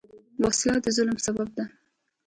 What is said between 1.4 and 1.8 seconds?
ده